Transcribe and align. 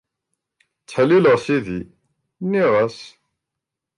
Ttḥellileɣ 0.81 1.37
Sidi, 1.45 1.81
nniɣ-as. 2.43 2.97